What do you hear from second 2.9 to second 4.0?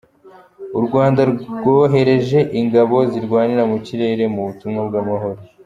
zirwanira mu